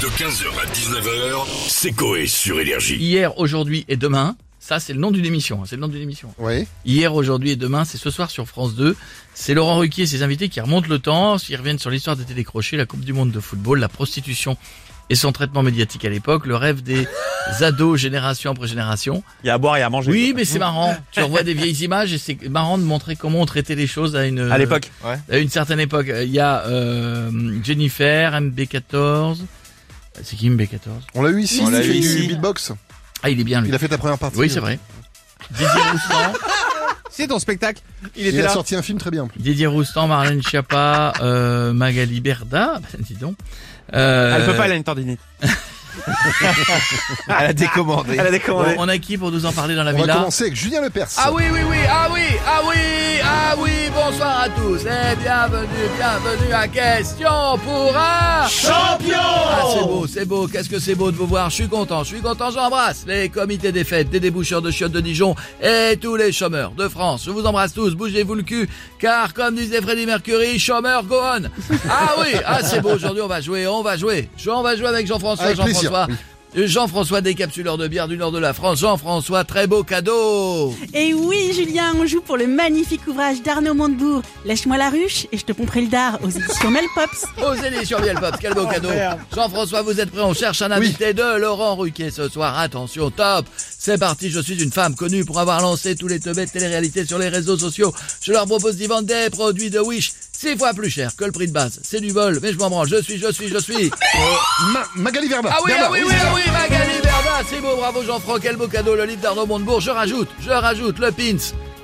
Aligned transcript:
De 0.00 0.06
15h 0.06 0.46
à 0.62 0.66
19h, 0.72 1.46
c'est 1.68 1.92
Coé 1.92 2.26
sur 2.26 2.58
Énergie. 2.58 2.96
Hier, 2.96 3.36
aujourd'hui 3.38 3.84
et 3.88 3.96
demain. 3.96 4.36
Ça, 4.58 4.80
c'est 4.80 4.92
le 4.94 4.98
nom 4.98 5.10
d'une 5.10 5.26
émission. 5.26 5.60
hein, 5.60 5.64
C'est 5.66 5.76
le 5.76 5.82
nom 5.82 5.88
d'une 5.88 6.00
émission. 6.00 6.32
Oui. 6.38 6.66
Hier, 6.86 7.14
aujourd'hui 7.14 7.50
et 7.50 7.56
demain, 7.56 7.84
c'est 7.84 7.98
ce 7.98 8.10
soir 8.10 8.30
sur 8.30 8.46
France 8.46 8.74
2. 8.76 8.96
C'est 9.34 9.52
Laurent 9.52 9.76
Ruquier 9.78 10.04
et 10.04 10.06
ses 10.06 10.22
invités 10.22 10.48
qui 10.48 10.60
remontent 10.60 10.88
le 10.88 10.98
temps. 11.00 11.36
Ils 11.48 11.56
reviennent 11.56 11.78
sur 11.78 11.90
l'histoire 11.90 12.16
des 12.16 12.24
télécrochés, 12.24 12.76
la 12.78 12.86
Coupe 12.86 13.00
du 13.04 13.12
Monde 13.12 13.30
de 13.30 13.40
football, 13.40 13.78
la 13.80 13.88
prostitution 13.90 14.56
et 15.10 15.16
son 15.16 15.32
traitement 15.32 15.62
médiatique 15.62 16.04
à 16.04 16.08
l'époque, 16.08 16.46
le 16.46 16.54
rêve 16.56 16.82
des 16.82 17.06
ados 17.60 17.98
génération 18.00 18.52
après 18.52 18.68
génération. 18.68 19.22
Il 19.44 19.48
y 19.48 19.50
a 19.50 19.54
à 19.54 19.58
boire 19.58 19.76
et 19.76 19.82
à 19.82 19.90
manger. 19.90 20.10
Oui, 20.12 20.32
mais 20.36 20.44
c'est 20.44 20.60
marrant. 20.60 20.96
Tu 21.10 21.20
revois 21.20 21.42
des 21.42 21.52
vieilles 21.52 21.82
images 21.84 22.12
et 22.12 22.18
c'est 22.18 22.48
marrant 22.48 22.78
de 22.78 22.84
montrer 22.84 23.16
comment 23.16 23.40
on 23.40 23.46
traitait 23.46 23.74
les 23.74 23.88
choses 23.88 24.14
à 24.16 24.24
une 24.26 24.38
À 24.38 24.56
l'époque. 24.56 24.90
Ouais. 25.04 25.16
à 25.30 25.38
une 25.38 25.50
certaine 25.50 25.80
époque. 25.80 26.06
Il 26.22 26.30
y 26.30 26.38
a 26.40 26.64
euh, 26.66 27.30
Jennifer, 27.62 28.32
MB14. 28.40 29.38
C'est 30.22 30.36
qui 30.36 30.50
MB14 30.50 30.78
On 31.14 31.22
l'a 31.22 31.30
eu 31.30 31.40
ici, 31.42 31.60
On 31.64 31.70
l'a 31.70 31.80
il 31.82 31.86
eu 31.86 31.92
fait 31.92 31.98
ici. 31.98 32.20
du 32.22 32.26
beatbox. 32.28 32.72
Ah, 33.22 33.30
il 33.30 33.40
est 33.40 33.44
bien 33.44 33.60
lui. 33.60 33.68
Il 33.68 33.74
a 33.74 33.78
fait 33.78 33.88
ta 33.88 33.98
première 33.98 34.18
partie. 34.18 34.38
Oui, 34.38 34.50
c'est 34.50 34.60
vrai. 34.60 34.78
Didier 35.50 35.66
Roustan, 35.92 36.32
C'est 37.10 37.26
ton 37.26 37.38
spectacle. 37.38 37.80
Il 38.16 38.22
Il, 38.22 38.26
était 38.28 38.40
a 38.40 38.44
là. 38.44 38.48
sorti 38.50 38.76
un 38.76 38.82
film 38.82 38.98
très 38.98 39.10
bien 39.10 39.24
en 39.24 39.28
plus. 39.28 39.40
Didier 39.40 39.66
Roustan, 39.66 40.06
Marlène 40.06 40.42
Schiappa, 40.42 41.12
euh, 41.20 41.72
Magali 41.72 42.20
Berda, 42.20 42.78
bah, 42.80 42.88
dis 43.00 43.14
donc. 43.14 43.36
Euh, 43.94 44.36
Elle 44.36 44.46
peut 44.46 44.56
pas, 44.56 44.66
elle 44.66 44.72
a 44.72 44.76
une 44.76 44.84
tendinite. 44.84 45.20
Elle 47.28 47.46
a 47.46 47.52
décommandé. 47.52 48.12
Elle 48.14 48.20
a 48.20 48.24
bon, 48.24 48.30
décommandé. 48.30 48.74
on 48.78 48.88
a 48.88 48.98
qui 48.98 49.18
pour 49.18 49.30
nous 49.30 49.46
en 49.46 49.52
parler 49.52 49.74
dans 49.74 49.84
la 49.84 49.92
On 49.92 49.94
va 49.94 50.00
villa 50.00 50.14
commencer 50.14 50.44
avec 50.44 50.56
Julien 50.56 50.80
Lepers. 50.82 51.08
Ah 51.16 51.32
oui, 51.32 51.44
oui, 51.52 51.60
oui, 51.68 51.78
ah 51.88 52.08
oui, 52.12 52.20
ah 52.46 52.60
oui, 52.68 52.76
ah 53.22 53.54
oui, 53.58 53.70
bonsoir 53.94 54.40
à 54.42 54.48
tous 54.48 54.84
et 54.86 55.16
bienvenue, 55.16 55.66
bienvenue 55.96 56.52
à 56.52 56.68
Question 56.68 57.58
pour 57.64 57.96
un 57.96 58.48
champion 58.48 59.16
Ah 59.18 59.62
c'est 59.72 59.80
beau, 59.86 60.06
c'est 60.06 60.24
beau, 60.24 60.46
qu'est-ce 60.46 60.68
que 60.68 60.78
c'est 60.78 60.94
beau 60.94 61.10
de 61.10 61.16
vous 61.16 61.26
voir, 61.26 61.50
je 61.50 61.56
suis 61.56 61.68
content, 61.68 62.02
je 62.04 62.08
suis 62.08 62.20
content, 62.20 62.50
j'embrasse 62.50 63.04
les 63.06 63.28
comités 63.28 63.72
des 63.72 63.84
fêtes, 63.84 64.10
des 64.10 64.20
déboucheurs 64.20 64.62
de 64.62 64.70
chiottes 64.70 64.92
de 64.92 65.00
Dijon 65.00 65.34
et 65.62 65.96
tous 66.00 66.16
les 66.16 66.32
chômeurs 66.32 66.72
de 66.72 66.88
France. 66.88 67.24
Je 67.26 67.30
vous 67.30 67.44
embrasse 67.44 67.74
tous, 67.74 67.94
bougez-vous 67.94 68.34
le 68.34 68.42
cul, 68.42 68.68
car 68.98 69.34
comme 69.34 69.54
disait 69.54 69.80
Freddie 69.80 70.06
Mercury, 70.06 70.58
chômeur 70.58 71.04
go 71.04 71.16
on 71.20 71.42
Ah 71.88 72.14
oui, 72.18 72.38
ah 72.46 72.62
c'est 72.62 72.80
beau, 72.80 72.90
aujourd'hui 72.94 73.22
on 73.22 73.28
va 73.28 73.40
jouer, 73.40 73.66
on 73.66 73.82
va 73.82 73.96
jouer, 73.96 74.28
on 74.46 74.62
va 74.62 74.76
jouer 74.76 74.88
avec 74.88 75.06
Jean-François, 75.06 75.46
Avec 75.46 75.56
Jean-François. 75.82 76.06
Jean-François 76.54 77.20
décapsuleur 77.20 77.78
de 77.78 77.86
bière 77.86 78.08
du 78.08 78.16
nord 78.16 78.32
de 78.32 78.38
la 78.38 78.52
France. 78.52 78.80
Jean-François, 78.80 79.44
très 79.44 79.66
beau 79.68 79.84
cadeau. 79.84 80.74
Et 80.92 81.14
oui, 81.14 81.52
Julien, 81.54 81.94
on 81.96 82.06
joue 82.06 82.20
pour 82.20 82.36
le 82.36 82.48
magnifique 82.48 83.06
ouvrage 83.06 83.40
d'Arnaud 83.42 83.74
Montebourg. 83.74 84.22
Lèche-moi 84.44 84.76
la 84.76 84.90
ruche 84.90 85.26
et 85.30 85.38
je 85.38 85.44
te 85.44 85.52
pomperai 85.52 85.82
le 85.82 85.88
dard 85.88 86.18
aux 86.24 86.28
éditions 86.28 86.70
Melpops. 86.70 87.24
Sur 87.84 88.00
Miel 88.00 88.18
Pop, 88.18 88.34
quel 88.40 88.54
beau 88.54 88.66
cadeau. 88.66 88.88
Jean-François, 89.34 89.82
vous 89.82 90.00
êtes 90.00 90.10
prêt 90.10 90.22
On 90.22 90.34
cherche 90.34 90.60
un 90.62 90.72
invité 90.72 91.14
de 91.14 91.38
Laurent 91.38 91.76
Ruquier 91.76 92.10
ce 92.10 92.28
soir. 92.28 92.58
Attention, 92.58 93.10
top. 93.10 93.46
C'est 93.56 93.98
parti, 93.98 94.30
je 94.30 94.40
suis 94.40 94.60
une 94.62 94.72
femme 94.72 94.96
connue 94.96 95.24
pour 95.24 95.38
avoir 95.38 95.60
lancé 95.62 95.94
tous 95.94 96.08
les 96.08 96.18
teubés 96.18 96.46
de 96.46 96.50
télé-réalité 96.50 97.06
sur 97.06 97.18
les 97.18 97.28
réseaux 97.28 97.56
sociaux. 97.58 97.94
Je 98.22 98.32
leur 98.32 98.46
propose 98.46 98.76
d'y 98.76 98.86
vendre 98.86 99.06
des 99.06 99.30
produits 99.30 99.70
de 99.70 99.78
Wish. 99.78 100.12
Six 100.40 100.56
fois 100.56 100.72
plus 100.72 100.88
cher 100.88 101.14
que 101.14 101.24
le 101.26 101.32
prix 101.32 101.48
de 101.48 101.52
base. 101.52 101.80
C'est 101.82 102.00
du 102.00 102.12
vol, 102.12 102.38
mais 102.42 102.50
je 102.54 102.56
m'en 102.58 102.70
branle. 102.70 102.88
Je 102.88 103.02
suis, 103.02 103.18
je 103.18 103.30
suis, 103.30 103.48
je 103.48 103.58
suis. 103.58 103.90
Ma- 104.72 104.86
Magali 104.96 105.28
Verba. 105.28 105.50
Ah 105.52 105.58
oui, 105.62 105.70
Verba, 105.72 105.84
ah 105.88 105.90
oui, 105.92 106.00
oui, 106.06 106.14
ah 106.18 106.32
oui, 106.34 106.40
Magali 106.50 106.92
Berda, 107.02 107.42
c'est 107.46 107.60
beau, 107.60 107.76
bravo 107.76 108.02
Jean-Franck, 108.02 108.40
quel 108.40 108.56
beau 108.56 108.66
cadeau, 108.66 108.94
le 108.94 109.04
livre 109.04 109.20
d'Arnaud 109.20 109.44
Montebourg. 109.44 109.82
Je 109.82 109.90
rajoute, 109.90 110.28
je 110.40 110.48
rajoute 110.50 110.98
le 110.98 111.12
pins 111.12 111.36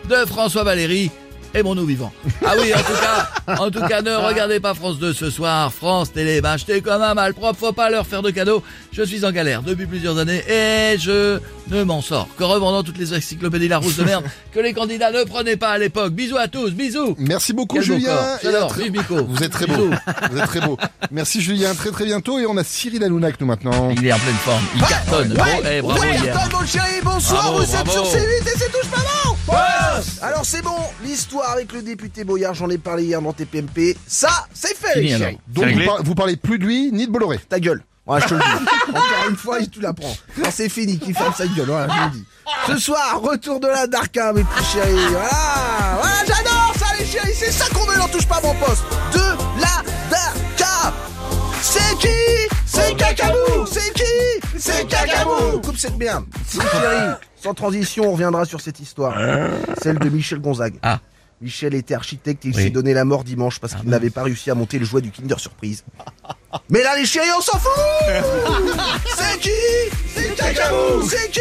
de 0.08 0.24
François 0.24 0.64
Valéry 0.64 1.10
et 1.56 1.62
mon 1.62 1.74
nous 1.74 1.86
vivant. 1.86 2.12
Ah 2.44 2.54
oui, 2.60 2.72
en 2.74 2.78
tout 2.78 3.00
cas, 3.00 3.54
en 3.60 3.70
tout 3.70 3.80
cas, 3.86 4.02
ne 4.02 4.14
regardez 4.14 4.60
pas 4.60 4.74
France 4.74 4.98
2 4.98 5.12
ce 5.14 5.30
soir, 5.30 5.72
France 5.72 6.12
Télé, 6.12 6.40
bah, 6.40 6.52
achetez 6.52 6.82
comme 6.82 7.00
un 7.00 7.14
malpropre, 7.14 7.58
faut 7.58 7.72
pas 7.72 7.90
leur 7.90 8.06
faire 8.06 8.22
de 8.22 8.30
cadeaux. 8.30 8.62
Je 8.92 9.02
suis 9.02 9.24
en 9.24 9.32
galère 9.32 9.62
depuis 9.62 9.86
plusieurs 9.86 10.18
années 10.18 10.42
et 10.48 10.98
je 10.98 11.38
ne 11.68 11.82
m'en 11.82 12.02
sors 12.02 12.28
que 12.36 12.44
revendant 12.44 12.82
toutes 12.82 12.98
les 12.98 13.14
encyclopédies 13.14 13.68
Larousse 13.68 13.96
de 13.96 14.04
merde 14.04 14.24
que 14.52 14.60
les 14.60 14.72
candidats 14.74 15.10
ne 15.10 15.24
prenaient 15.24 15.56
pas 15.56 15.70
à 15.70 15.78
l'époque. 15.78 16.12
Bisous 16.12 16.36
à 16.36 16.48
tous, 16.48 16.70
bisous. 16.70 17.14
Merci 17.18 17.52
beaucoup 17.52 17.76
Quel 17.76 17.86
beau 17.88 17.94
Julien. 17.94 18.14
corps. 18.14 18.38
Et 18.42 18.68
très-. 18.68 18.90
Vous 19.28 19.42
êtes 19.42 19.52
très 19.52 19.66
beau. 19.66 19.90
Vous 20.30 20.38
êtes 20.38 20.46
très 20.46 20.60
beau. 20.60 20.76
Merci 21.10 21.40
Julien, 21.40 21.74
très 21.74 21.90
très 21.90 22.04
bientôt. 22.04 22.38
Et 22.38 22.46
on 22.46 22.56
a 22.56 22.64
Cyril 22.64 23.02
Hanouna 23.02 23.28
avec 23.28 23.40
nous 23.40 23.46
maintenant. 23.46 23.90
Il 23.90 24.06
est 24.06 24.12
en 24.12 24.18
pleine 24.18 24.34
forme, 24.36 24.62
il 24.74 24.82
cartonne. 24.82 25.28
Bon, 25.34 25.44
eh, 25.70 25.80
bravo 25.80 26.00
Ouais, 26.00 26.18
hier. 26.18 26.36
attends, 26.36 26.58
mon 26.58 26.66
chéri, 26.66 27.00
bonsoir, 27.02 27.42
Bravo, 27.42 27.58
vous 27.58 27.76
êtes 27.76 27.88
sur 27.90 28.04
C8 28.04 28.18
et 28.18 28.58
c'est 28.58 28.72
touche 28.72 28.90
pas 28.90 28.98
bon 29.24 29.35
Alors 30.22 30.44
c'est 30.44 30.62
bon, 30.62 30.76
l'histoire 31.04 31.50
avec 31.50 31.72
le 31.72 31.82
député 31.82 32.24
Boyard, 32.24 32.54
j'en 32.54 32.68
ai 32.70 32.78
parlé 32.78 33.04
hier 33.04 33.22
dans 33.22 33.32
TPMP, 33.32 33.96
ça, 34.06 34.46
c'est 34.52 34.76
fait 34.76 34.92
Fini, 34.94 35.06
les 35.08 35.14
alors. 35.14 35.28
chéris 35.28 35.40
Donc 35.48 35.66
vous, 35.72 35.84
par- 35.84 36.02
vous 36.02 36.14
parlez 36.14 36.36
plus 36.36 36.58
de 36.58 36.64
lui 36.64 36.90
ni 36.92 37.06
de 37.06 37.12
Bolloré. 37.12 37.38
Ta 37.48 37.60
gueule 37.60 37.82
Ouais, 38.06 38.20
je 38.20 38.26
te 38.28 38.34
le 38.34 38.40
dis. 38.40 38.46
Encore 38.90 39.28
une 39.30 39.36
fois, 39.36 39.58
tu 39.66 39.80
la 39.80 39.92
prends. 39.92 40.14
Non, 40.38 40.48
c'est 40.52 40.68
fini, 40.68 40.96
qu'il 40.98 41.12
ferme 41.14 41.34
sa 41.36 41.44
gueule, 41.48 41.66
voilà, 41.66 41.92
je 41.92 42.04
le 42.04 42.10
dis. 42.10 42.24
Ce 42.68 42.78
soir, 42.78 43.20
retour 43.20 43.58
de 43.58 43.66
la 43.66 43.88
Darka, 43.88 44.32
mes 44.32 44.44
petits 44.44 44.64
chéris. 44.74 44.94
Voilà, 45.10 45.98
voilà, 46.00 46.16
j'adore 46.24 46.72
ça, 46.78 46.86
les 46.98 47.04
chéris. 47.04 47.32
C'est 47.34 47.50
ça 47.50 47.64
qu'on 47.74 47.84
veut, 47.84 47.98
n'en 47.98 48.06
touche 48.08 48.26
pas 48.28 48.40
mon 48.42 48.54
poste. 48.54 48.84
De 49.12 49.60
la 49.60 49.82
Darka. 50.08 50.94
C'est 51.62 51.98
qui? 51.98 52.08
C'est 52.64 52.96
Cacabou 52.96 53.66
C'est 53.68 53.92
qui? 53.92 54.48
C'est 54.58 54.86
Cacabou 54.86 55.58
Coupe 55.64 55.76
cette 55.78 55.96
merde. 55.96 56.26
C'est 56.46 56.60
chéri. 56.62 57.10
Sans 57.46 57.54
transition, 57.54 58.08
on 58.08 58.12
reviendra 58.12 58.44
sur 58.44 58.60
cette 58.60 58.80
histoire. 58.80 59.16
Celle 59.80 59.98
de 60.00 60.08
Michel 60.08 60.40
Gonzague. 60.40 60.74
Ah. 60.82 60.98
Michel 61.40 61.74
était 61.74 61.94
architecte 61.94 62.44
et 62.44 62.48
il 62.48 62.56
Oui. 62.56 62.62
s'est 62.64 62.70
donné 62.70 62.92
la 62.92 63.04
mort 63.04 63.22
dimanche 63.22 63.60
parce 63.60 63.74
qu'il 63.74 63.88
n'avait 63.88 64.10
pas 64.10 64.24
réussi 64.24 64.50
à 64.50 64.54
monter 64.56 64.78
le 64.80 64.84
jouet 64.84 65.00
du 65.02 65.10
Kinder 65.12 65.38
Surprise. 65.38 65.84
Mais 66.70 66.82
là, 66.82 66.96
les 66.96 67.04
chéris, 67.06 67.28
on 67.38 67.40
s'en 67.40 67.56
fout 67.58 67.70
C'est 69.16 69.38
qui 69.38 69.50
C'est 70.14 70.34
Cacabou 70.34 71.02
C'est 71.08 71.30
qui 71.30 71.40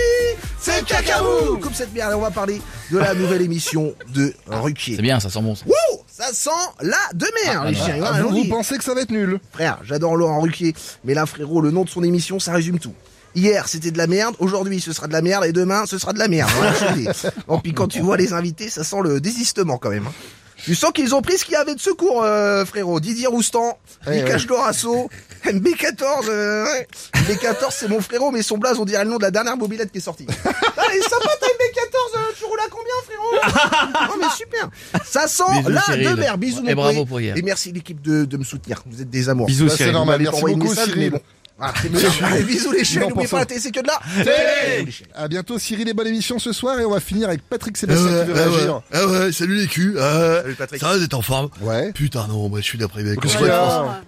C'est 0.60 0.86
Cacabou 0.86 1.58
Coupe 1.60 1.74
cette 1.74 1.92
merde, 1.94 2.12
et 2.12 2.16
on 2.16 2.22
va 2.22 2.30
parler 2.30 2.62
de 2.92 2.98
la 3.00 3.16
nouvelle 3.16 3.42
émission 3.42 3.96
de 4.14 4.34
Ruquier. 4.48 4.98
C'est 4.98 5.02
bien, 5.02 5.20
ça 5.20 5.30
sent 5.30 5.42
bon 5.42 5.56
ça. 5.56 5.66
Wouh 5.66 6.04
Ça 6.08 6.26
sent 6.34 6.50
la 6.82 6.98
de 7.14 7.26
mer, 7.46 7.62
Ah, 7.66 7.70
les 7.72 7.76
chéris. 7.76 8.02
Ah, 8.04 8.10
Voilà, 8.12 8.24
vous, 8.26 8.36
vous 8.44 8.46
pensez 8.50 8.78
que 8.78 8.84
ça 8.84 8.94
va 8.94 9.02
être 9.02 9.12
nul 9.12 9.40
Frère, 9.54 9.80
j'adore 9.84 10.18
Laurent 10.18 10.42
Ruquier, 10.42 10.76
mais 11.06 11.16
là, 11.16 11.26
frérot, 11.26 11.62
le 11.62 11.72
nom 11.72 11.84
de 11.84 11.90
son 11.90 12.04
émission, 12.04 12.38
ça 12.40 12.52
résume 12.52 12.78
tout. 12.80 12.94
Hier, 13.35 13.68
c'était 13.68 13.91
de 13.91 13.97
la 13.97 14.07
merde, 14.07 14.35
aujourd'hui, 14.40 14.79
ce 14.81 14.94
sera 14.94 15.07
de 15.07 15.13
la 15.13 15.22
merde, 15.22 15.46
et 15.46 15.51
demain, 15.51 15.85
ce 15.85 15.97
sera 15.97 16.13
de 16.13 16.19
la 16.19 16.28
merde. 16.28 16.50
Voilà. 16.56 17.13
Bon, 17.47 17.59
puis 17.59 17.73
quand 17.73 17.88
tu 17.88 18.00
vois 18.00 18.16
les 18.18 18.34
invités, 18.34 18.69
ça 18.69 18.84
sent 18.84 18.97
le 19.03 19.19
désistement 19.19 19.78
quand 19.78 19.90
même. 19.90 20.07
hein. 20.07 20.13
Tu 20.63 20.73
sens 20.73 20.91
qu'ils 20.94 21.13
ont 21.13 21.22
pris 21.22 21.38
ce 21.38 21.44
qu'il 21.44 21.53
y 21.53 21.57
avait 21.57 21.75
de 21.75 21.81
secours, 21.81 22.23
euh, 22.23 22.63
frérot. 22.66 23.00
Didier 23.01 23.28
Roustan, 23.28 23.78
Ouais, 24.07 24.23
Nikash 24.23 24.47
Dorasso, 24.47 25.09
MB14, 25.44 26.29
euh, 26.29 26.63
ouais. 26.66 26.88
MB14, 27.13 27.68
c'est 27.72 27.90
mon 27.90 28.00
frérot, 28.01 28.31
mais 28.31 28.41
son 28.41 28.57
blaze, 28.57 28.79
on 28.79 28.85
dirait 28.85 29.03
le 29.03 29.09
nom 29.12 29.18
de 29.18 29.23
la 29.23 29.31
dernière 29.31 29.57
mobilette 29.57 29.91
qui 29.91 29.97
est 29.97 30.02
sortie. 30.02 30.25
Allez, 30.46 31.02
sympa 31.02 31.29
ta 31.40 31.47
MB14, 31.47 32.16
euh, 32.16 32.19
tu 32.38 32.46
roules 32.46 32.59
à 32.66 32.69
combien, 32.69 32.94
frérot 33.06 34.07
Non, 34.07 34.16
mais 34.22 34.29
super. 34.35 34.69
Ça 35.06 35.28
sent 35.28 35.44
Bisous, 35.57 35.69
la 35.69 35.81
Cyril. 35.81 36.09
de 36.09 36.13
mer. 36.16 36.38
Bisous, 36.38 36.63
Et 36.66 36.73
mon 36.73 36.81
bravo 36.81 36.94
poulet. 36.94 37.06
pour 37.06 37.19
hier. 37.22 37.38
Et 37.38 37.41
merci 37.41 37.72
l'équipe 37.73 38.02
de, 38.02 38.23
de 38.25 38.38
me 38.38 38.44
soutenir. 38.46 38.81
Vous 38.90 39.02
êtes 39.02 39.09
des 39.09 39.28
amours. 39.28 39.47
Bisous, 39.47 39.66
Bah, 39.66 39.72
C'est 39.72 39.78
Cyril. 39.78 39.94
normal. 39.94 40.22
Merci 40.22 40.41
beaucoup 40.41 40.69
message, 40.69 40.85
Cyril. 40.85 41.00
mais 41.02 41.09
bon. 41.12 41.19
Ah, 41.58 41.74
c'est. 41.82 42.24
Allez, 42.24 42.44
bisous 42.44 42.72
les 42.74 42.84
chiens, 42.84 43.02
n'oubliez 43.08 43.14
pour 43.14 43.24
pas 43.24 43.28
ça. 43.29 43.38
la 43.40 43.46
télé, 43.46 43.59
c'est 43.62 43.72
que 43.72 43.79
de 43.79 43.88
là. 43.88 44.00
Télé 44.24 44.91
À 45.14 45.28
bientôt 45.29 45.58
Cyril 45.58 45.88
et 45.88 45.94
bonne 45.94 46.08
émission 46.08 46.38
ce 46.38 46.52
soir 46.52 46.78
et 46.79 46.85
on 46.85 46.91
va 46.91 47.00
finir 47.00 47.29
avec 47.29 47.41
Patrick 47.47 47.78
Sébastien 47.78 48.09
qui 48.26 48.28
veut 48.28 48.34
réagir. 48.34 48.82
Ah 48.91 49.08
ouais, 49.08 49.32
salut 49.32 49.56
les 49.56 49.68
culs. 49.68 49.96
Ah, 49.97 50.41
Salut, 50.41 50.56
Patrick. 50.56 50.82
Ça 50.82 50.88
va 50.90 51.00
d'être 51.00 51.14
en 51.14 51.22
forme 51.22 51.50
Ouais. 51.62 51.94
Putain 51.94 52.28
non, 52.28 52.50
moi 52.50 52.59
je 52.59 52.66
suis 52.66 52.78
déprimé. 52.78 53.16
Quand 53.16 53.22
Qu'est-ce 53.22 53.38
je, 53.38 53.46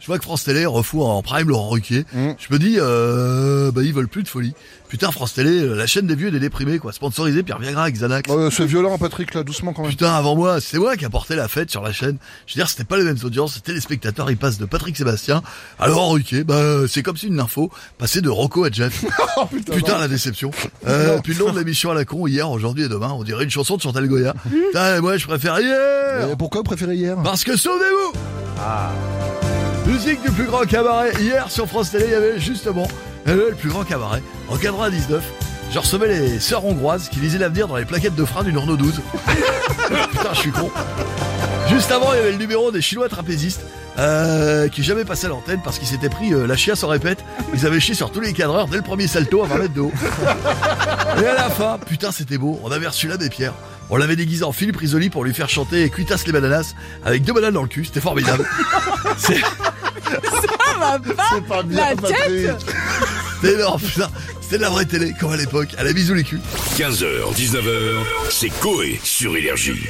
je 0.02 0.08
vois 0.08 0.18
que 0.18 0.24
France 0.26 0.44
Télé 0.44 0.66
refout 0.66 1.04
en 1.04 1.22
prime 1.22 1.48
Laurent 1.48 1.70
Ruquier. 1.70 2.06
Mm. 2.12 2.32
Je 2.38 2.54
me 2.54 2.60
dis, 2.60 2.76
euh, 2.80 3.72
bah 3.72 3.82
ils 3.84 3.94
veulent 3.94 4.10
plus 4.10 4.24
de 4.24 4.28
folie. 4.28 4.54
Putain 4.90 5.12
France 5.12 5.34
Télé, 5.34 5.66
la 5.68 5.86
chaîne 5.88 6.08
des 6.08 6.16
vieux 6.16 6.28
et 6.30 6.32
des 6.32 6.40
déprimés 6.40 6.80
quoi, 6.80 6.92
sponsorisée 6.94 7.44
Pierre 7.44 7.60
Viagra 7.60 7.84
avec 7.84 7.96
Xanax. 7.96 8.30
Euh, 8.32 8.50
c'est 8.50 8.66
violent 8.66 8.98
Patrick 8.98 9.34
là, 9.34 9.44
doucement 9.44 9.72
quand 9.74 9.82
même. 9.84 9.92
Putain, 9.92 10.14
avant 10.14 10.36
moi, 10.36 10.60
c'est 10.62 10.78
moi 10.80 10.96
qui 10.98 11.04
a 11.06 11.10
porté 11.10 11.36
la 11.36 11.48
fête 11.48 11.70
sur 11.72 11.82
la 11.82 11.92
chaîne. 11.92 12.18
Je 12.46 12.54
veux 12.54 12.60
dire, 12.60 12.70
c'était 12.70 12.86
pas 12.86 12.98
les 12.98 13.04
mêmes 13.04 13.18
audiences, 13.24 13.56
c'était 13.56 13.74
les 13.74 13.82
spectateurs, 13.82 14.30
ils 14.32 14.38
passent 14.38 14.58
de 14.58 14.66
Patrick 14.66 14.96
Sébastien 14.98 15.44
à 15.80 15.88
Laurent 15.88 16.10
Ruquier. 16.12 16.44
Bah, 16.46 16.88
c'est 16.90 17.04
comme 17.04 17.18
si 17.18 17.28
une 17.28 17.37
info 17.40 17.70
passait 17.98 18.22
de 18.22 18.30
Rocco 18.30 18.64
à 18.64 18.72
Jeff. 18.72 19.06
Oh 19.40 19.46
putain. 19.46 20.00
La 20.00 20.08
déception. 20.08 20.50
Euh, 20.88 21.20
puis 21.24 21.34
le 21.34 21.46
nom 21.46 21.52
de 21.52 21.60
l'émission 21.60 21.92
à 21.92 21.94
la 21.94 22.06
con, 22.06 22.26
hier, 22.26 22.50
aujourd'hui 22.50 22.86
et 22.86 22.90
demain, 22.90 23.12
on 23.12 23.24
dirait 23.24 23.44
une 23.44 23.52
chanson 23.52 23.78
de 23.78 23.82
Chantal 23.84 24.08
Goya. 24.08 24.34
Putain, 24.50 25.00
moi, 25.00 25.18
je 25.18 25.28
préfère 25.28 25.60
hier. 25.60 26.36
Pourquoi 26.38 26.62
vous 26.62 26.64
préférez 26.64 26.96
hier? 26.96 27.18
Parce 27.24 27.44
que 27.44 27.56
souvenez-vous 27.56 28.14
Musique 29.92 30.22
du 30.24 30.32
plus 30.32 30.46
grand 30.46 30.66
cabaret. 30.66 31.12
Hier 31.20 31.52
sur 31.52 31.68
France 31.68 31.92
Télé, 31.92 32.06
il 32.08 32.12
y 32.12 32.16
avait 32.16 32.40
justement 32.40 32.88
euh, 33.28 33.52
le 33.52 33.56
plus 33.56 33.70
grand 33.70 33.84
cabaret. 33.84 34.22
En 34.50 34.58
99, 34.58 35.24
je 35.72 35.80
recevais 35.80 36.08
les 36.08 36.40
sœurs 36.40 36.66
hongroises 36.66 37.10
qui 37.10 37.20
lisaient 37.20 37.38
l'avenir 37.38 37.68
dans 37.68 37.78
les 37.78 37.86
plaquettes 37.86 38.16
de 38.16 38.26
frein 38.26 38.44
du 38.44 38.58
Renault 38.58 38.78
12. 38.78 38.94
Putain, 40.12 40.34
je 40.34 40.40
suis 40.40 40.52
con. 40.52 40.72
Juste 41.70 41.92
avant, 41.92 42.14
il 42.14 42.18
y 42.18 42.20
avait 42.20 42.32
le 42.32 42.38
numéro 42.38 42.72
des 42.72 42.82
Chinois 42.82 43.10
trapézistes. 43.10 43.62
Euh, 43.98 44.68
qui 44.70 44.84
jamais 44.84 45.06
passé 45.06 45.26
à 45.26 45.30
l'antenne 45.30 45.60
parce 45.64 45.80
qu'ils 45.80 45.88
s'étaient 45.88 46.10
pris 46.10 46.32
euh, 46.34 46.46
la 46.46 46.56
chiasse 46.56 46.84
en 46.84 46.88
répète. 46.88 47.24
Ils 47.54 47.66
avaient 47.66 47.80
chié 47.80 47.96
sur 47.96 48.12
tous 48.12 48.20
les 48.20 48.32
cadreurs 48.32 48.68
dès 48.68 48.78
le 48.78 48.84
premier 48.84 49.08
salto 49.08 49.44
à 49.44 49.48
20 49.48 49.58
mètres 49.58 49.74
de 49.74 49.82
haut. 49.82 49.94
Et 51.22 51.26
à 51.26 51.34
la 51.34 51.50
fin, 51.50 51.80
putain 51.80 52.12
c'était 52.12 52.38
beau, 52.38 52.60
on 52.64 52.72
avait 52.72 52.88
reçu 52.88 53.08
l'abbé 53.08 53.30
Pierre. 53.30 53.54
On 53.90 53.98
l'avait 53.98 54.16
déguisé 54.16 54.44
en 54.44 54.52
Philippe 54.52 54.78
Risoli 54.78 55.10
pour 55.10 55.24
lui 55.24 55.34
faire 55.34 55.50
chanter 55.50 55.90
Cuitas 55.90 56.24
les 56.28 56.32
bananas 56.32 56.76
avec 57.06 57.24
deux 57.24 57.34
bananes 57.34 57.54
dans 57.54 57.64
le 57.64 57.68
cul, 57.68 57.86
c'était 57.86 58.02
formidable. 58.02 58.46
C'est 59.18 59.40
Ça 59.40 60.80
va 60.80 61.00
pas 61.00 61.30
C'est 61.34 61.48
pas 61.48 61.64
bien, 61.64 61.78
La 61.78 61.96
tête 61.96 62.62
c'était 63.42 63.54
énorme, 63.54 63.82
putain. 63.82 64.10
C'était 64.42 64.58
de 64.58 64.62
la 64.64 64.70
vraie 64.70 64.86
télé, 64.86 65.14
comme 65.20 65.32
à 65.32 65.38
l'époque, 65.38 65.70
à 65.78 65.84
la 65.84 65.94
bisou 65.94 66.14
les 66.14 66.24
culs. 66.24 66.40
15h, 66.78 67.36
19h, 67.36 67.94
c'est 68.30 68.50
Coé 68.50 69.00
sur 69.04 69.36
Énergie. 69.38 69.90